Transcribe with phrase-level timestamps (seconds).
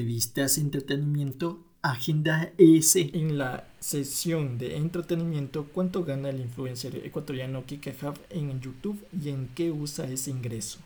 [0.00, 2.96] revistas entretenimiento Agenda ES.
[2.96, 9.28] En la sesión de entretenimiento, ¿cuánto gana el influencer ecuatoriano Kike Hub en YouTube y
[9.28, 10.78] en qué usa ese ingreso?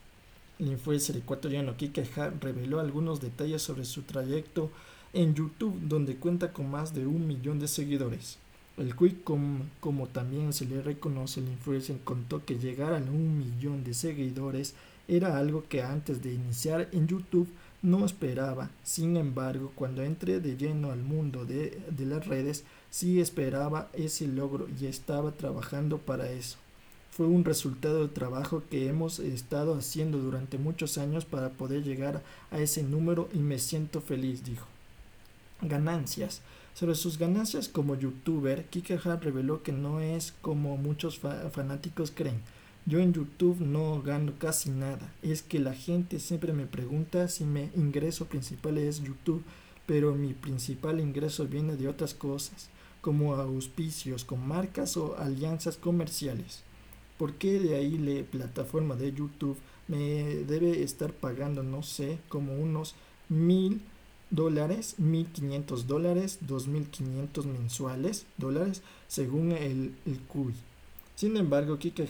[0.58, 4.72] El influencer ecuatoriano Kike Hub reveló algunos detalles sobre su trayecto
[5.12, 8.38] en YouTube, donde cuenta con más de un millón de seguidores.
[8.76, 13.84] El Quick, como también se le reconoce, el influencer contó que llegar a un millón
[13.84, 14.74] de seguidores
[15.06, 17.48] era algo que antes de iniciar en YouTube
[17.84, 18.70] no esperaba.
[18.82, 24.66] Sin embargo, cuando entré de lleno al mundo de, las redes, sí esperaba ese logro
[24.80, 26.56] y estaba trabajando para eso.
[27.10, 32.22] Fue un resultado del trabajo que hemos estado haciendo durante muchos años para poder llegar
[32.50, 34.66] a ese número y me siento feliz, dijo.
[35.60, 36.40] Ganancias.
[36.72, 41.20] Sobre sus ganancias como youtuber, Kike Hart reveló que no es como muchos
[41.52, 42.40] fanáticos creen
[42.86, 45.12] yo en YouTube no gano casi nada.
[45.22, 49.42] Es que la gente siempre me pregunta si mi ingreso principal es YouTube,
[49.86, 52.68] pero mi principal ingreso viene de otras cosas,
[53.00, 56.62] como auspicios con marcas o alianzas comerciales.
[57.18, 59.56] ¿Por qué de ahí la plataforma de YouTube
[59.88, 62.94] me debe estar pagando, no sé, como unos
[63.28, 63.80] mil
[64.30, 70.20] dólares, mil quinientos dólares, dos mil quinientos mensuales dólares, según el, el?
[71.14, 72.08] Sin embargo, Kike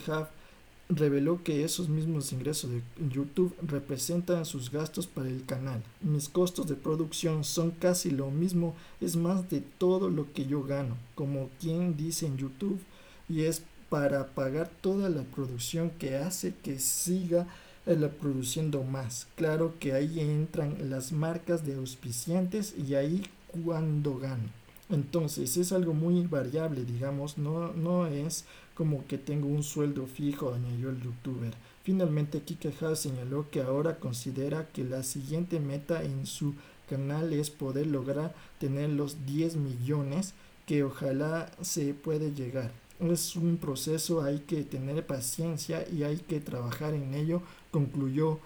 [0.89, 5.83] reveló que esos mismos ingresos de YouTube representan sus gastos para el canal.
[6.01, 10.63] Mis costos de producción son casi lo mismo, es más de todo lo que yo
[10.63, 12.81] gano, como quien dice en YouTube,
[13.29, 17.47] y es para pagar toda la producción que hace que siga
[17.87, 19.29] eh, produciendo más.
[19.37, 23.23] Claro que ahí entran las marcas de auspiciantes y ahí
[23.65, 24.64] cuando gano.
[24.91, 30.53] Entonces es algo muy variable, digamos, no, no es como que tengo un sueldo fijo,
[30.53, 31.55] añadió el youtuber.
[31.83, 36.55] Finalmente, Kike señaló que ahora considera que la siguiente meta en su
[36.89, 40.35] canal es poder lograr tener los 10 millones
[40.67, 42.73] que ojalá se puede llegar.
[43.01, 48.39] Es un proceso, hay que tener paciencia y hay que trabajar en ello, concluyó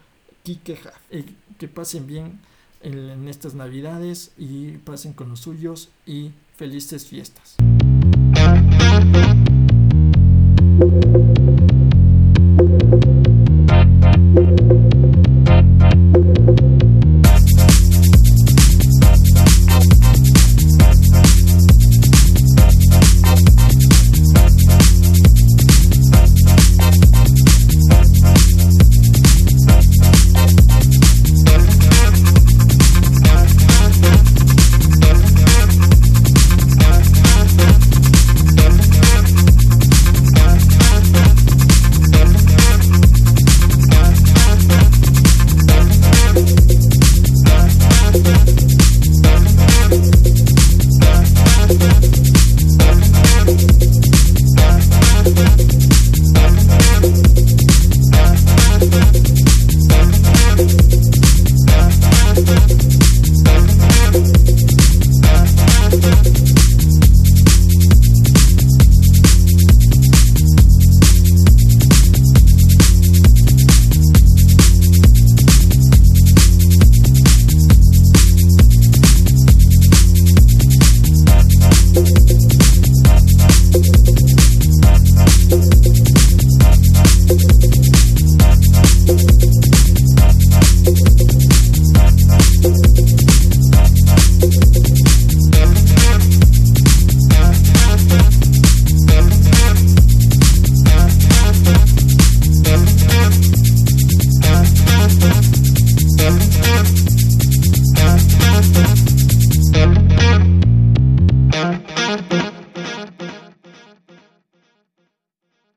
[0.42, 0.78] Kike
[1.58, 2.40] que pasen bien
[2.82, 7.56] en, estas navidades y pasen con los suyos y felices fiestas.